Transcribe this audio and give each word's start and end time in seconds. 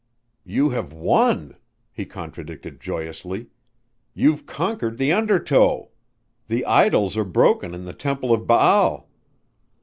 "You 0.47 0.71
have 0.71 0.91
won," 0.91 1.57
he 1.91 2.05
contradicted 2.05 2.81
joyously. 2.81 3.51
"You've 4.15 4.47
conquered 4.47 4.97
the 4.97 5.11
undertow. 5.13 5.89
'The 6.47 6.65
idols 6.65 7.15
are 7.17 7.23
broken 7.23 7.75
in 7.75 7.85
the 7.85 7.93
Temple 7.93 8.33
of 8.33 8.47
Baal.'" 8.47 9.11